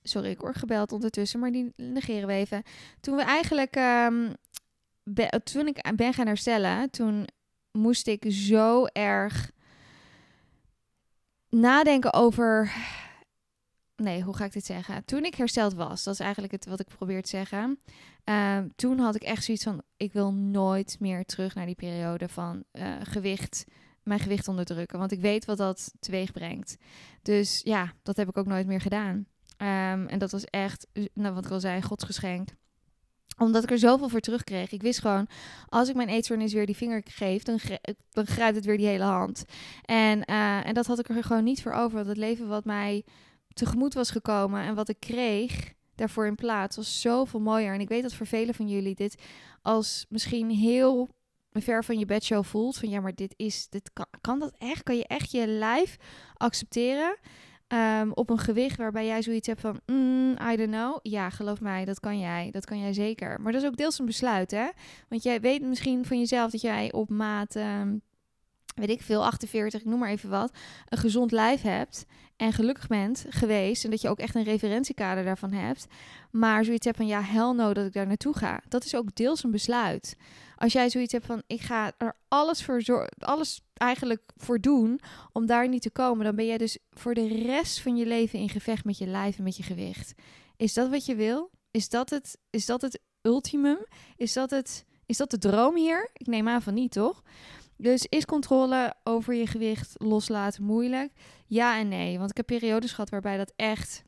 Sorry, 0.02 0.30
ik 0.30 0.40
word 0.40 0.56
gebeld 0.56 0.92
ondertussen, 0.92 1.40
maar 1.40 1.52
die 1.52 1.72
negeren 1.76 2.26
we 2.26 2.32
even. 2.32 2.62
Toen 3.00 3.16
we 3.16 3.22
eigenlijk, 3.22 3.76
um, 3.76 4.34
toen 5.44 5.66
ik 5.66 5.92
ben 5.96 6.14
gaan 6.14 6.26
herstellen, 6.26 6.90
toen 6.90 7.26
moest 7.72 8.06
ik 8.06 8.24
zo 8.28 8.84
erg 8.86 9.50
nadenken 11.48 12.12
over. 12.12 12.72
Nee, 13.96 14.22
hoe 14.22 14.36
ga 14.36 14.44
ik 14.44 14.52
dit 14.52 14.64
zeggen? 14.64 15.04
Toen 15.04 15.24
ik 15.24 15.34
hersteld 15.34 15.74
was, 15.74 16.04
dat 16.04 16.14
is 16.14 16.20
eigenlijk 16.20 16.52
het 16.52 16.66
wat 16.66 16.80
ik 16.80 16.86
probeer 16.86 17.22
te 17.22 17.28
zeggen. 17.28 17.78
Um, 18.24 18.72
toen 18.76 18.98
had 18.98 19.14
ik 19.14 19.22
echt 19.22 19.44
zoiets 19.44 19.64
van: 19.64 19.82
ik 19.96 20.12
wil 20.12 20.32
nooit 20.32 20.96
meer 21.00 21.24
terug 21.24 21.54
naar 21.54 21.66
die 21.66 21.74
periode 21.74 22.28
van 22.28 22.64
uh, 22.72 22.96
gewicht, 23.02 23.64
mijn 24.02 24.20
gewicht 24.20 24.48
onderdrukken. 24.48 24.98
Want 24.98 25.12
ik 25.12 25.20
weet 25.20 25.44
wat 25.44 25.58
dat 25.58 25.92
teweeg 26.00 26.32
brengt. 26.32 26.76
Dus 27.22 27.60
ja, 27.64 27.92
dat 28.02 28.16
heb 28.16 28.28
ik 28.28 28.36
ook 28.36 28.46
nooit 28.46 28.66
meer 28.66 28.80
gedaan. 28.80 29.26
Um, 29.62 30.06
en 30.06 30.18
dat 30.18 30.30
was 30.30 30.44
echt, 30.44 30.86
nou, 31.14 31.34
wat 31.34 31.44
ik 31.44 31.50
al 31.50 31.60
zei, 31.60 31.82
godsgeschenk 31.82 32.48
omdat 33.40 33.62
ik 33.62 33.70
er 33.70 33.78
zoveel 33.78 34.08
voor 34.08 34.20
terugkreeg. 34.20 34.72
Ik 34.72 34.82
wist 34.82 35.00
gewoon, 35.00 35.28
als 35.68 35.88
ik 35.88 35.94
mijn 35.94 36.08
eetstoornis 36.08 36.52
weer 36.52 36.66
die 36.66 36.76
vinger 36.76 37.02
geef, 37.04 37.42
dan, 37.42 37.58
dan 38.10 38.26
grijpt 38.26 38.56
het 38.56 38.64
weer 38.64 38.76
die 38.76 38.86
hele 38.86 39.04
hand. 39.04 39.44
En, 39.84 40.22
uh, 40.30 40.66
en 40.66 40.74
dat 40.74 40.86
had 40.86 40.98
ik 40.98 41.08
er 41.08 41.24
gewoon 41.24 41.44
niet 41.44 41.62
voor 41.62 41.72
over. 41.72 41.96
Want 41.96 42.06
het 42.06 42.16
leven 42.16 42.48
wat 42.48 42.64
mij 42.64 43.04
tegemoet 43.52 43.94
was 43.94 44.10
gekomen 44.10 44.62
en 44.62 44.74
wat 44.74 44.88
ik 44.88 45.00
kreeg 45.00 45.72
daarvoor 45.94 46.26
in 46.26 46.34
plaats, 46.34 46.76
was 46.76 47.00
zoveel 47.00 47.40
mooier. 47.40 47.74
En 47.74 47.80
ik 47.80 47.88
weet 47.88 48.02
dat 48.02 48.14
voor 48.14 48.26
velen 48.26 48.54
van 48.54 48.68
jullie 48.68 48.94
dit 48.94 49.22
als 49.62 50.06
misschien 50.08 50.50
heel 50.50 51.08
ver 51.52 51.84
van 51.84 51.98
je 51.98 52.06
bedshow 52.06 52.44
voelt. 52.44 52.76
Van 52.76 52.88
ja, 52.88 53.00
maar 53.00 53.14
dit 53.14 53.34
is, 53.36 53.68
dit 53.68 53.90
kan, 53.92 54.06
kan 54.20 54.38
dat 54.38 54.54
echt? 54.58 54.82
Kan 54.82 54.96
je 54.96 55.06
echt 55.06 55.30
je 55.30 55.46
lijf 55.46 55.96
accepteren? 56.34 57.18
Um, 57.72 58.12
op 58.12 58.30
een 58.30 58.38
gewicht 58.38 58.76
waarbij 58.76 59.06
jij 59.06 59.22
zoiets 59.22 59.46
hebt 59.46 59.60
van, 59.60 59.80
mm, 59.86 60.30
I 60.52 60.56
don't 60.56 60.70
know. 60.70 60.98
Ja, 61.02 61.30
geloof 61.30 61.60
mij, 61.60 61.84
dat 61.84 62.00
kan 62.00 62.18
jij. 62.18 62.48
Dat 62.50 62.64
kan 62.64 62.78
jij 62.78 62.92
zeker. 62.92 63.40
Maar 63.40 63.52
dat 63.52 63.62
is 63.62 63.68
ook 63.68 63.76
deels 63.76 63.98
een 63.98 64.06
besluit, 64.06 64.50
hè? 64.50 64.68
Want 65.08 65.22
jij 65.22 65.40
weet 65.40 65.62
misschien 65.62 66.04
van 66.04 66.18
jezelf 66.18 66.50
dat 66.50 66.60
jij 66.60 66.92
op 66.92 67.08
maat 67.10 67.54
um, 67.54 68.02
weet 68.74 68.90
ik 68.90 69.02
veel, 69.02 69.24
48, 69.24 69.80
ik 69.80 69.86
noem 69.86 69.98
maar 69.98 70.10
even 70.10 70.30
wat, 70.30 70.52
een 70.88 70.98
gezond 70.98 71.32
lijf 71.32 71.62
hebt 71.62 72.06
en 72.36 72.52
gelukkig 72.52 72.86
bent 72.86 73.24
geweest 73.28 73.84
en 73.84 73.90
dat 73.90 74.00
je 74.00 74.08
ook 74.08 74.18
echt 74.18 74.34
een 74.34 74.42
referentiekader 74.42 75.24
daarvan 75.24 75.52
hebt, 75.52 75.86
maar 76.30 76.64
zoiets 76.64 76.84
hebt 76.84 76.96
van 76.96 77.06
ja, 77.06 77.22
hel 77.22 77.54
no 77.54 77.72
dat 77.72 77.86
ik 77.86 77.92
daar 77.92 78.06
naartoe 78.06 78.36
ga. 78.36 78.62
Dat 78.68 78.84
is 78.84 78.94
ook 78.94 79.14
deels 79.14 79.44
een 79.44 79.50
besluit. 79.50 80.16
Als 80.60 80.72
jij 80.72 80.90
zoiets 80.90 81.12
hebt 81.12 81.26
van 81.26 81.42
ik 81.46 81.60
ga 81.60 81.92
er 81.98 82.16
alles 82.28 82.62
voor 82.62 83.08
alles 83.18 83.60
eigenlijk 83.74 84.22
voor 84.36 84.60
doen 84.60 85.00
om 85.32 85.46
daar 85.46 85.68
niet 85.68 85.82
te 85.82 85.90
komen, 85.90 86.24
dan 86.24 86.36
ben 86.36 86.46
jij 86.46 86.58
dus 86.58 86.78
voor 86.90 87.14
de 87.14 87.28
rest 87.28 87.80
van 87.80 87.96
je 87.96 88.06
leven 88.06 88.38
in 88.38 88.48
gevecht 88.48 88.84
met 88.84 88.98
je 88.98 89.06
lijf 89.06 89.38
en 89.38 89.44
met 89.44 89.56
je 89.56 89.62
gewicht. 89.62 90.14
Is 90.56 90.74
dat 90.74 90.90
wat 90.90 91.06
je 91.06 91.14
wil? 91.14 91.50
Is 91.70 91.88
dat 91.88 92.10
het, 92.10 92.38
is 92.50 92.66
dat 92.66 92.82
het 92.82 93.00
ultimum? 93.22 93.78
Is 94.16 94.32
dat, 94.32 94.50
het, 94.50 94.84
is 95.06 95.16
dat 95.16 95.30
de 95.30 95.38
droom 95.38 95.76
hier? 95.76 96.10
Ik 96.12 96.26
neem 96.26 96.48
aan 96.48 96.62
van 96.62 96.74
niet, 96.74 96.92
toch? 96.92 97.22
Dus 97.76 98.06
is 98.08 98.24
controle 98.24 98.94
over 99.04 99.34
je 99.34 99.46
gewicht 99.46 99.94
loslaten 99.96 100.62
moeilijk? 100.62 101.12
Ja 101.46 101.78
en 101.78 101.88
nee. 101.88 102.18
Want 102.18 102.30
ik 102.30 102.36
heb 102.36 102.46
periodes 102.46 102.92
gehad 102.92 103.10
waarbij 103.10 103.36
dat 103.36 103.52
echt 103.56 104.02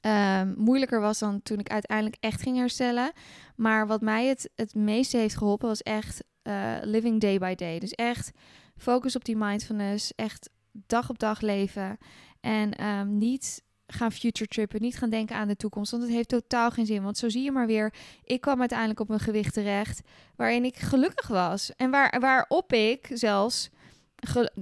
um, 0.00 0.54
moeilijker 0.56 1.00
was 1.00 1.18
dan 1.18 1.42
toen 1.42 1.58
ik 1.58 1.68
uiteindelijk 1.68 2.16
echt 2.20 2.42
ging 2.42 2.56
herstellen. 2.56 3.12
Maar 3.56 3.86
wat 3.86 4.00
mij 4.00 4.26
het, 4.26 4.50
het 4.54 4.74
meeste 4.74 5.16
heeft 5.16 5.36
geholpen 5.36 5.68
was 5.68 5.82
echt 5.82 6.24
uh, 6.42 6.72
living 6.82 7.20
day 7.20 7.38
by 7.38 7.54
day. 7.54 7.78
Dus 7.78 7.92
echt 7.92 8.30
focus 8.76 9.16
op 9.16 9.24
die 9.24 9.36
mindfulness. 9.36 10.14
Echt 10.14 10.50
dag 10.86 11.10
op 11.10 11.18
dag 11.18 11.40
leven. 11.40 11.98
En 12.40 12.86
um, 12.86 13.18
niet 13.18 13.64
gaan 13.86 14.12
future 14.12 14.48
trippen, 14.48 14.80
niet 14.80 14.96
gaan 14.98 15.10
denken 15.10 15.36
aan 15.36 15.48
de 15.48 15.56
toekomst. 15.56 15.90
Want 15.90 16.02
het 16.02 16.12
heeft 16.12 16.28
totaal 16.28 16.70
geen 16.70 16.86
zin. 16.86 17.02
Want 17.02 17.18
zo 17.18 17.28
zie 17.28 17.42
je 17.42 17.52
maar 17.52 17.66
weer, 17.66 17.94
ik 18.24 18.40
kwam 18.40 18.60
uiteindelijk 18.60 19.00
op 19.00 19.10
een 19.10 19.20
gewicht 19.20 19.52
terecht 19.54 20.00
waarin 20.36 20.64
ik 20.64 20.76
gelukkig 20.76 21.26
was. 21.26 21.74
En 21.76 21.90
waar, 21.90 22.20
waarop 22.20 22.72
ik 22.72 23.10
zelfs 23.12 23.70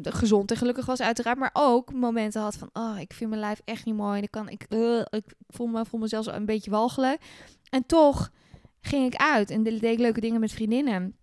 gezond 0.03 0.51
en 0.51 0.57
gelukkig 0.57 0.87
was 0.87 1.01
uiteraard, 1.01 1.39
maar 1.39 1.51
ook 1.53 1.93
momenten 1.93 2.41
had 2.41 2.57
van, 2.57 2.71
oh, 2.73 3.01
ik 3.01 3.13
vind 3.13 3.31
mijn 3.31 3.43
lijf 3.43 3.61
echt 3.65 3.85
niet 3.85 3.95
mooi. 3.95 4.17
En 4.17 4.23
ik, 4.23 4.31
kan, 4.31 4.49
ik, 4.49 4.67
uh, 4.69 4.99
ik 5.11 5.35
voel, 5.49 5.67
me, 5.67 5.85
voel 5.85 6.01
mezelf 6.01 6.27
een 6.27 6.47
beetje 6.47 6.71
walgelijk. 6.71 7.21
En 7.71 7.87
toch 7.87 8.31
ging 8.81 9.13
ik 9.13 9.21
uit 9.21 9.51
en 9.51 9.63
deed 9.63 9.83
ik 9.83 9.99
leuke 9.99 10.21
dingen 10.21 10.41
met 10.41 10.53
vriendinnen. 10.53 11.17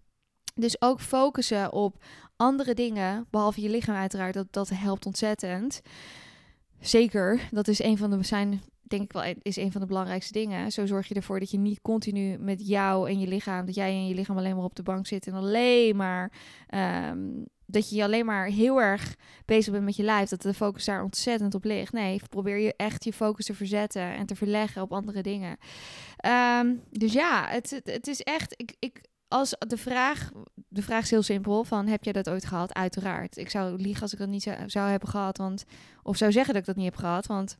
Dus 0.55 0.81
ook 0.81 1.01
focussen 1.01 1.73
op 1.73 2.03
andere 2.35 2.73
dingen, 2.73 3.27
behalve 3.29 3.61
je 3.61 3.69
lichaam 3.69 3.95
uiteraard, 3.95 4.33
dat, 4.33 4.47
dat 4.51 4.69
helpt 4.69 5.05
ontzettend. 5.05 5.81
Zeker, 6.79 7.47
dat 7.51 7.67
is 7.67 7.83
een 7.83 7.97
van 7.97 8.09
de 8.09 8.23
zijn 8.23 8.61
denk 8.91 9.03
ik 9.03 9.13
wel 9.13 9.35
is 9.41 9.55
een 9.55 9.71
van 9.71 9.81
de 9.81 9.87
belangrijkste 9.87 10.33
dingen. 10.33 10.71
Zo 10.71 10.85
zorg 10.85 11.07
je 11.07 11.15
ervoor 11.15 11.39
dat 11.39 11.51
je 11.51 11.57
niet 11.57 11.81
continu 11.81 12.37
met 12.37 12.67
jou 12.67 13.09
en 13.09 13.19
je 13.19 13.27
lichaam, 13.27 13.65
dat 13.65 13.75
jij 13.75 13.91
en 13.91 14.07
je 14.07 14.15
lichaam 14.15 14.37
alleen 14.37 14.55
maar 14.55 14.63
op 14.63 14.75
de 14.75 14.83
bank 14.83 15.07
zit 15.07 15.27
en 15.27 15.33
alleen 15.33 15.95
maar 15.95 16.31
ehm, 16.67 17.19
dat 17.71 17.89
je 17.89 18.03
alleen 18.03 18.25
maar 18.25 18.45
heel 18.45 18.81
erg 18.81 19.15
bezig 19.45 19.73
bent 19.73 19.85
met 19.85 19.95
je 19.95 20.03
lijf, 20.03 20.29
dat 20.29 20.41
de 20.41 20.53
focus 20.53 20.85
daar 20.85 21.03
ontzettend 21.03 21.55
op 21.55 21.63
ligt. 21.63 21.93
Nee, 21.93 22.21
probeer 22.29 22.57
je 22.57 22.73
echt 22.77 23.03
je 23.03 23.13
focus 23.13 23.45
te 23.45 23.53
verzetten 23.53 24.01
en 24.01 24.25
te 24.25 24.35
verleggen 24.35 24.81
op 24.81 24.93
andere 24.93 25.21
dingen. 25.21 25.57
Ehm, 26.17 26.75
dus 26.89 27.13
ja, 27.13 27.47
het, 27.47 27.81
het, 27.83 28.07
is 28.07 28.21
echt. 28.21 28.53
Ik, 28.55 28.75
ik, 28.79 29.01
als 29.27 29.55
de 29.67 29.77
vraag, 29.77 30.31
de 30.67 30.81
vraag 30.81 31.03
is 31.03 31.09
heel 31.09 31.23
simpel: 31.23 31.63
van 31.63 31.87
heb 31.87 32.03
jij 32.03 32.13
dat 32.13 32.29
ooit 32.29 32.45
gehad? 32.45 32.73
Uiteraard. 32.73 33.37
Ik 33.37 33.49
zou 33.49 33.75
liegen 33.75 34.01
als 34.01 34.13
ik 34.13 34.19
dat 34.19 34.27
niet 34.27 34.53
zou, 34.65 34.89
hebben 34.89 35.09
gehad, 35.09 35.37
want 35.37 35.65
of 36.03 36.17
zou 36.17 36.31
zeggen 36.31 36.53
dat 36.53 36.61
ik 36.61 36.67
dat 36.67 36.75
niet 36.75 36.85
heb 36.85 36.95
gehad, 36.95 37.25
want 37.25 37.57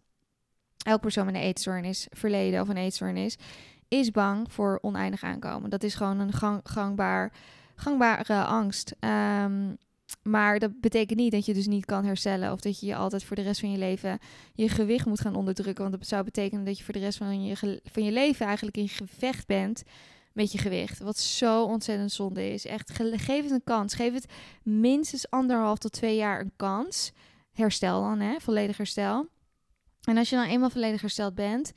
elk 0.86 1.02
persoon 1.02 1.26
met 1.26 1.36
een 1.36 1.42
eetstoornis, 1.42 2.08
verleden 2.10 2.62
of 2.62 2.68
een 2.68 2.78
eetstoornis, 2.78 3.38
is 3.88 4.12
bang 4.12 4.54
voor 4.54 4.80
oneindig 4.82 5.24
aankomen. 5.24 5.70
Dat 5.70 5.84
is 5.84 5.96
gewoon 5.96 6.20
een 6.20 6.34
gang, 6.34 6.60
gangbaar, 6.64 7.32
gangbare 7.76 8.44
angst. 8.44 8.96
Um, 9.00 9.78
maar 10.24 10.60
dat 10.60 10.80
betekent 10.80 11.20
niet 11.20 11.32
dat 11.32 11.46
je 11.46 11.54
dus 11.54 11.68
niet 11.68 11.86
kan 11.86 12.06
herstellen. 12.06 12.52
Of 12.52 12.60
dat 12.60 12.80
je 12.80 12.86
je 12.86 12.96
altijd 12.96 13.24
voor 13.24 13.36
de 13.36 13.42
rest 13.42 13.60
van 13.60 13.72
je 13.72 13.78
leven 13.78 14.20
je 14.54 14.70
gewicht 14.70 15.06
moet 15.06 15.22
gaan 15.22 15.36
onderdrukken. 15.36 15.84
Want 15.84 15.98
dat 15.98 16.08
zou 16.08 16.24
betekenen 16.24 16.66
dat 16.66 16.78
je 16.78 16.84
voor 16.84 16.94
de 16.94 17.00
rest 17.00 17.18
van 17.18 17.44
je, 17.44 17.82
van 17.84 18.04
je 18.04 18.12
leven 18.12 18.46
eigenlijk 18.46 18.78
in 18.78 18.90
gevecht 18.90 19.48
bent 19.48 19.84
met 20.34 20.52
je 20.52 20.58
gewicht. 20.58 21.00
Wat 21.00 21.18
zo 21.18 21.64
ontzettend 21.64 22.12
zonde 22.12 22.54
is. 22.54 22.66
Echt, 22.66 22.92
geef 22.94 23.44
het 23.44 23.52
een 23.52 23.64
kans. 23.64 23.94
Geef 23.94 24.14
het 24.14 24.26
minstens 24.64 25.30
anderhalf 25.30 25.78
tot 25.78 25.92
twee 25.92 26.16
jaar 26.16 26.40
een 26.40 26.54
kans. 26.56 27.12
Herstel 27.52 28.02
dan, 28.02 28.20
hè? 28.20 28.40
Volledig 28.40 28.78
herstel. 28.78 29.28
En 30.02 30.18
als 30.18 30.30
je 30.30 30.36
dan 30.36 30.46
eenmaal 30.46 30.70
volledig 30.70 31.02
hersteld 31.02 31.36
bent, 31.36 31.74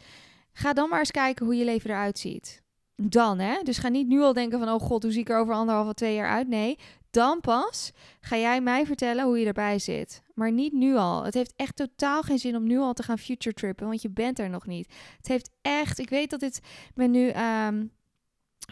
ga 0.52 0.72
dan 0.72 0.88
maar 0.88 0.98
eens 0.98 1.10
kijken 1.10 1.46
hoe 1.46 1.54
je 1.54 1.64
leven 1.64 1.90
eruit 1.90 2.18
ziet. 2.18 2.62
Dan, 2.96 3.38
hè? 3.38 3.62
Dus 3.62 3.78
ga 3.78 3.88
niet 3.88 4.08
nu 4.08 4.20
al 4.20 4.32
denken 4.32 4.58
van, 4.58 4.68
oh 4.68 4.80
god, 4.80 5.02
hoe 5.02 5.12
zie 5.12 5.20
ik 5.20 5.28
er 5.28 5.38
over 5.38 5.54
anderhalf 5.54 5.86
of 5.86 5.92
twee 5.92 6.14
jaar 6.14 6.28
uit? 6.28 6.48
Nee, 6.48 6.78
dan 7.14 7.40
pas 7.40 7.92
ga 8.20 8.36
jij 8.36 8.60
mij 8.60 8.86
vertellen 8.86 9.24
hoe 9.24 9.38
je 9.38 9.46
erbij 9.46 9.78
zit. 9.78 10.22
Maar 10.34 10.52
niet 10.52 10.72
nu 10.72 10.96
al. 10.96 11.24
Het 11.24 11.34
heeft 11.34 11.52
echt 11.56 11.76
totaal 11.76 12.22
geen 12.22 12.38
zin 12.38 12.56
om 12.56 12.66
nu 12.66 12.78
al 12.78 12.92
te 12.92 13.02
gaan 13.02 13.18
future 13.18 13.54
trippen, 13.54 13.86
want 13.86 14.02
je 14.02 14.10
bent 14.10 14.38
er 14.38 14.50
nog 14.50 14.66
niet. 14.66 14.94
Het 15.16 15.26
heeft 15.26 15.50
echt, 15.62 15.98
ik 15.98 16.08
weet 16.08 16.30
dat 16.30 16.40
dit 16.40 16.60
ben 16.94 17.10
nu, 17.10 17.32
um, 17.66 17.92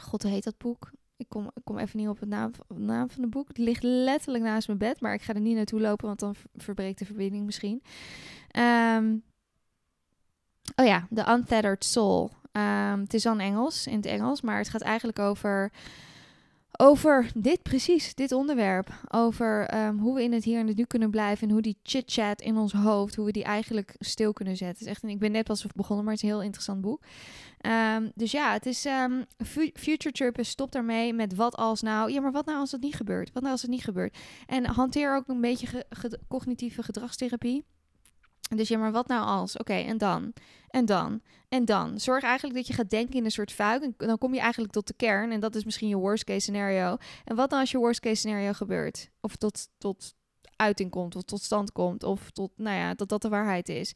god, 0.00 0.22
hoe 0.22 0.30
heet 0.30 0.44
dat 0.44 0.58
boek? 0.58 0.90
Ik 1.16 1.28
kom, 1.28 1.50
ik 1.54 1.64
kom 1.64 1.78
even 1.78 1.98
niet 1.98 2.08
op 2.08 2.20
het 2.20 2.28
naam, 2.28 2.50
naam 2.68 3.10
van 3.10 3.22
het 3.22 3.30
boek. 3.30 3.48
Het 3.48 3.58
ligt 3.58 3.82
letterlijk 3.82 4.44
naast 4.44 4.66
mijn 4.66 4.78
bed, 4.78 5.00
maar 5.00 5.14
ik 5.14 5.22
ga 5.22 5.34
er 5.34 5.40
niet 5.40 5.56
naartoe 5.56 5.80
lopen, 5.80 6.06
want 6.06 6.20
dan 6.20 6.34
verbreekt 6.54 6.98
de 6.98 7.04
verbinding 7.04 7.44
misschien. 7.44 7.82
Um, 8.96 9.22
oh 10.76 10.86
ja, 10.86 11.06
The 11.14 11.24
Untethered 11.28 11.84
Soul. 11.84 12.30
Um, 12.52 13.00
het 13.00 13.14
is 13.14 13.22
dan 13.22 13.40
Engels, 13.40 13.86
in 13.86 13.96
het 13.96 14.06
Engels, 14.06 14.40
maar 14.40 14.58
het 14.58 14.68
gaat 14.68 14.80
eigenlijk 14.80 15.18
over 15.18 15.72
over 16.82 17.30
dit 17.34 17.62
precies, 17.62 18.14
dit 18.14 18.32
onderwerp. 18.32 18.88
Over 19.10 19.66
ehm, 19.66 19.96
hoe 19.96 20.14
we 20.14 20.22
in 20.22 20.32
het 20.32 20.44
hier 20.44 20.58
en 20.58 20.66
het 20.66 20.76
nu 20.76 20.84
kunnen 20.84 21.10
blijven. 21.10 21.46
En 21.48 21.52
hoe 21.52 21.62
die 21.62 21.78
chit-chat 21.82 22.40
in 22.40 22.56
ons 22.56 22.72
hoofd, 22.72 23.14
hoe 23.14 23.26
we 23.26 23.32
die 23.32 23.44
eigenlijk 23.44 23.94
stil 23.98 24.32
kunnen 24.32 24.56
zetten. 24.56 24.86
is 24.86 24.92
echt, 24.92 25.02
ik 25.02 25.18
ben 25.18 25.32
net 25.32 25.44
pas 25.44 25.66
begonnen, 25.74 26.04
maar 26.04 26.14
het 26.14 26.22
is 26.22 26.28
een 26.28 26.34
heel 26.34 26.44
interessant 26.44 26.80
boek. 26.80 27.02
Ehm, 27.58 28.08
dus 28.14 28.30
ja, 28.30 28.52
het 28.52 28.66
is 28.66 28.84
um, 28.84 29.24
Future 29.74 30.12
Trip 30.12 30.44
stop 30.44 30.72
daarmee 30.72 31.12
met 31.12 31.34
wat 31.34 31.56
als 31.56 31.82
nou. 31.82 32.12
Ja, 32.12 32.20
maar 32.20 32.32
wat 32.32 32.46
nou 32.46 32.58
als 32.58 32.72
het 32.72 32.82
niet 32.82 32.94
gebeurt? 32.94 33.32
Wat 33.32 33.42
nou 33.42 33.52
als 33.52 33.62
het 33.62 33.70
niet 33.70 33.84
gebeurt? 33.84 34.18
En 34.46 34.66
hanteer 34.66 35.16
ook 35.16 35.28
een 35.28 35.40
beetje 35.40 35.86
cognitieve 36.28 36.82
gedragstherapie. 36.82 37.64
Dus 38.56 38.68
ja, 38.68 38.78
maar 38.78 38.92
wat 38.92 39.06
nou 39.06 39.24
als? 39.24 39.56
Oké, 39.56 39.72
en 39.72 39.98
dan? 39.98 40.32
En 40.68 40.84
dan? 40.84 41.20
En 41.48 41.64
dan? 41.64 42.00
Zorg 42.00 42.22
eigenlijk 42.22 42.56
dat 42.56 42.66
je 42.66 42.72
gaat 42.72 42.90
denken 42.90 43.14
in 43.14 43.24
een 43.24 43.30
soort 43.30 43.52
fuik. 43.52 43.82
En 43.82 43.94
dan 43.96 44.18
kom 44.18 44.34
je 44.34 44.40
eigenlijk 44.40 44.72
tot 44.72 44.86
de 44.86 44.94
kern. 44.96 45.32
En 45.32 45.40
dat 45.40 45.54
is 45.54 45.64
misschien 45.64 45.88
je 45.88 45.96
worst 45.96 46.24
case 46.24 46.40
scenario. 46.40 46.96
En 47.24 47.36
wat 47.36 47.50
dan 47.50 47.60
als 47.60 47.70
je 47.70 47.78
worst 47.78 48.00
case 48.00 48.14
scenario 48.14 48.52
gebeurt? 48.52 49.10
Of 49.20 49.36
tot, 49.36 49.68
tot 49.78 50.14
uiting 50.56 50.90
komt, 50.90 51.16
of 51.16 51.22
tot 51.22 51.42
stand 51.42 51.72
komt, 51.72 52.02
of 52.02 52.30
tot, 52.30 52.50
nou 52.56 52.76
ja, 52.76 52.94
dat 52.94 53.08
dat 53.08 53.22
de 53.22 53.28
waarheid 53.28 53.68
is. 53.68 53.94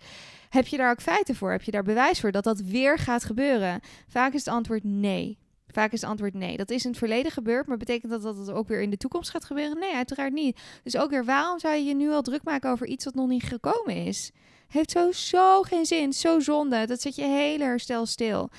Heb 0.49 0.67
je 0.67 0.77
daar 0.77 0.91
ook 0.91 1.01
feiten 1.01 1.35
voor? 1.35 1.51
Heb 1.51 1.63
je 1.63 1.71
daar 1.71 1.83
bewijs 1.83 2.21
voor 2.21 2.33
dat 2.33 2.45
dat 2.45 2.61
weer 2.61 2.99
gaat 2.99 3.25
gebeuren? 3.25 3.81
Vaak 4.09 4.33
is 4.33 4.45
het 4.45 4.55
antwoord 4.55 4.85
nee. 4.85 5.39
Vaak 5.67 5.93
is 5.93 6.01
het 6.01 6.11
antwoord 6.11 6.35
nee. 6.35 6.57
Dat 6.57 6.71
is 6.71 6.85
in 6.85 6.91
het 6.91 6.99
verleden 6.99 7.33
gebeurd, 7.33 7.67
maar 7.67 7.77
betekent 7.77 8.13
dat 8.13 8.23
dat 8.23 8.37
het 8.37 8.51
ook 8.51 8.69
weer 8.69 8.83
in 8.83 8.91
de 8.91 8.97
toekomst 8.97 9.31
gaat 9.31 9.45
gebeuren? 9.45 9.79
Nee, 9.79 9.95
uiteraard 9.95 10.33
niet. 10.33 10.61
Dus 10.83 10.97
ook 10.97 11.11
weer, 11.11 11.25
waarom 11.25 11.59
zou 11.59 11.75
je 11.75 11.85
je 11.85 11.95
nu 11.95 12.11
al 12.11 12.23
druk 12.23 12.43
maken 12.43 12.71
over 12.71 12.87
iets 12.87 13.05
wat 13.05 13.15
nog 13.15 13.29
niet 13.29 13.43
gekomen 13.43 13.97
is? 13.97 14.33
Heeft 14.69 14.91
zo, 14.91 15.13
zo 15.13 15.63
geen 15.63 15.87
zin, 15.87 16.13
zo 16.13 16.41
zonde. 16.41 16.87
Dat 16.87 17.01
zet 17.01 17.15
je 17.15 17.25
hele 17.25 17.65
herstel 17.65 18.07
stil. 18.07 18.51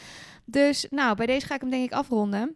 Dus 0.45 0.87
nou, 0.89 1.15
bij 1.15 1.25
deze 1.25 1.45
ga 1.45 1.55
ik 1.55 1.61
hem 1.61 1.69
denk 1.69 1.85
ik 1.85 1.91
afronden. 1.91 2.55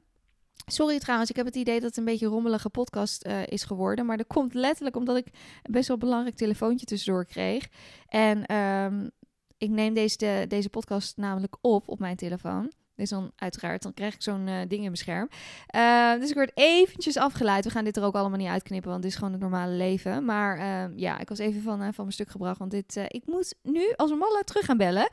Sorry 0.65 0.99
trouwens, 0.99 1.29
ik 1.29 1.35
heb 1.35 1.45
het 1.45 1.55
idee 1.55 1.79
dat 1.79 1.89
het 1.89 1.97
een 1.97 2.05
beetje 2.05 2.25
een 2.25 2.31
rommelige 2.31 2.69
podcast 2.69 3.25
uh, 3.25 3.47
is 3.47 3.63
geworden. 3.63 4.05
Maar 4.05 4.17
dat 4.17 4.27
komt 4.27 4.53
letterlijk 4.53 4.95
omdat 4.95 5.17
ik 5.17 5.27
best 5.61 5.87
wel 5.87 5.97
belangrijk 5.97 6.35
telefoontje 6.35 6.85
tussendoor 6.85 7.25
kreeg. 7.25 7.67
En 8.07 8.55
um, 8.55 9.11
ik 9.57 9.69
neem 9.69 9.93
deze, 9.93 10.45
deze 10.47 10.69
podcast 10.69 11.17
namelijk 11.17 11.57
op 11.61 11.89
op 11.89 11.99
mijn 11.99 12.15
telefoon. 12.15 12.71
Dus 13.01 13.09
dan 13.09 13.31
uiteraard, 13.35 13.81
dan 13.81 13.93
krijg 13.93 14.13
ik 14.13 14.21
zo'n 14.21 14.47
uh, 14.47 14.55
ding 14.55 14.71
in 14.71 14.81
mijn 14.81 14.95
scherm. 14.95 15.29
Uh, 15.75 16.13
dus 16.19 16.29
ik 16.29 16.35
word 16.35 16.51
eventjes 16.53 17.17
afgeleid. 17.17 17.63
We 17.63 17.69
gaan 17.69 17.83
dit 17.83 17.97
er 17.97 18.03
ook 18.03 18.15
allemaal 18.15 18.37
niet 18.37 18.47
uitknippen, 18.47 18.89
want 18.89 19.01
dit 19.01 19.11
is 19.11 19.17
gewoon 19.17 19.31
het 19.31 19.41
normale 19.41 19.71
leven. 19.71 20.25
Maar 20.25 20.57
uh, 20.57 20.97
ja, 20.97 21.19
ik 21.19 21.29
was 21.29 21.39
even 21.39 21.61
van, 21.61 21.79
van 21.79 21.93
mijn 21.95 22.11
stuk 22.11 22.29
gebracht, 22.29 22.57
want 22.57 22.71
dit, 22.71 22.95
ik 23.07 23.23
moet 23.25 23.55
nu 23.63 23.93
als 23.95 24.11
een 24.11 24.17
malle 24.17 24.41
terug 24.45 24.65
gaan 24.65 24.77
bellen. 24.77 25.09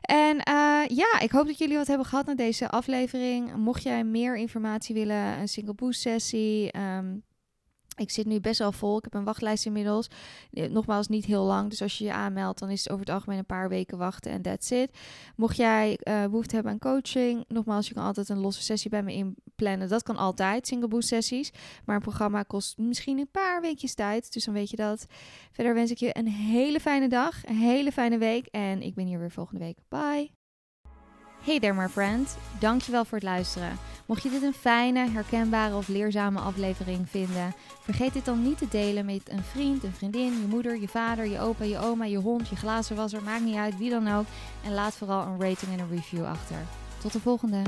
En 0.00 0.36
ja, 0.94 1.20
ik 1.20 1.30
hoop 1.30 1.46
dat 1.46 1.58
jullie 1.58 1.76
wat 1.76 1.86
hebben 1.86 2.06
gehad 2.06 2.26
naar 2.26 2.36
deze 2.36 2.68
aflevering. 2.68 3.54
Mocht 3.54 3.82
jij 3.82 4.04
meer 4.04 4.36
informatie 4.36 4.94
willen, 4.94 5.38
een 5.38 5.48
single 5.48 5.74
boost 5.74 6.00
sessie... 6.00 6.78
Um, 6.78 7.22
ik 7.96 8.10
zit 8.10 8.26
nu 8.26 8.40
best 8.40 8.58
wel 8.58 8.72
vol. 8.72 8.96
Ik 8.98 9.04
heb 9.04 9.14
een 9.14 9.24
wachtlijst 9.24 9.66
inmiddels. 9.66 10.08
Eh, 10.52 10.70
nogmaals, 10.70 11.08
niet 11.08 11.24
heel 11.24 11.44
lang. 11.44 11.70
Dus 11.70 11.82
als 11.82 11.98
je 11.98 12.04
je 12.04 12.12
aanmeldt, 12.12 12.58
dan 12.58 12.70
is 12.70 12.82
het 12.82 12.92
over 12.92 13.04
het 13.04 13.14
algemeen 13.14 13.38
een 13.38 13.46
paar 13.46 13.68
weken 13.68 13.98
wachten 13.98 14.32
en 14.32 14.42
that's 14.42 14.70
it. 14.70 14.98
Mocht 15.36 15.56
jij 15.56 15.98
uh, 16.02 16.22
behoefte 16.22 16.54
hebben 16.54 16.72
aan 16.72 16.78
coaching, 16.78 17.44
nogmaals, 17.48 17.88
je 17.88 17.94
kan 17.94 18.04
altijd 18.04 18.28
een 18.28 18.38
losse 18.38 18.62
sessie 18.62 18.90
bij 18.90 19.02
me 19.02 19.12
inplannen. 19.12 19.88
Dat 19.88 20.02
kan 20.02 20.16
altijd, 20.16 20.66
single 20.66 20.88
boost 20.88 21.08
sessies. 21.08 21.52
Maar 21.84 21.96
een 21.96 22.02
programma 22.02 22.42
kost 22.42 22.78
misschien 22.78 23.18
een 23.18 23.30
paar 23.30 23.60
weekjes 23.60 23.94
tijd. 23.94 24.32
Dus 24.32 24.44
dan 24.44 24.54
weet 24.54 24.70
je 24.70 24.76
dat. 24.76 25.06
Verder 25.52 25.74
wens 25.74 25.90
ik 25.90 25.98
je 25.98 26.18
een 26.18 26.28
hele 26.28 26.80
fijne 26.80 27.08
dag, 27.08 27.46
een 27.46 27.56
hele 27.56 27.92
fijne 27.92 28.18
week. 28.18 28.46
En 28.46 28.82
ik 28.82 28.94
ben 28.94 29.06
hier 29.06 29.18
weer 29.18 29.30
volgende 29.30 29.64
week. 29.64 29.78
Bye! 29.88 30.43
Hey 31.44 31.60
there 31.60 31.74
my 31.74 31.88
friend, 31.88 32.36
dankjewel 32.58 33.04
voor 33.04 33.18
het 33.18 33.26
luisteren. 33.26 33.78
Mocht 34.06 34.22
je 34.22 34.30
dit 34.30 34.42
een 34.42 34.54
fijne, 34.54 35.08
herkenbare 35.10 35.76
of 35.76 35.88
leerzame 35.88 36.40
aflevering 36.40 37.08
vinden, 37.10 37.54
vergeet 37.80 38.12
dit 38.12 38.24
dan 38.24 38.42
niet 38.42 38.58
te 38.58 38.68
delen 38.68 39.04
met 39.04 39.20
een 39.28 39.42
vriend, 39.42 39.84
een 39.84 39.92
vriendin, 39.92 40.40
je 40.40 40.46
moeder, 40.48 40.80
je 40.80 40.88
vader, 40.88 41.26
je 41.26 41.40
opa, 41.40 41.64
je 41.64 41.78
oma, 41.78 42.04
je 42.04 42.16
hond, 42.16 42.48
je 42.48 42.56
glazenwasser, 42.56 43.22
maakt 43.22 43.44
niet 43.44 43.56
uit, 43.56 43.78
wie 43.78 43.90
dan 43.90 44.12
ook. 44.12 44.24
En 44.64 44.74
laat 44.74 44.94
vooral 44.94 45.26
een 45.26 45.40
rating 45.40 45.72
en 45.72 45.78
een 45.78 45.90
review 45.90 46.24
achter. 46.24 46.56
Tot 46.98 47.12
de 47.12 47.20
volgende! 47.20 47.62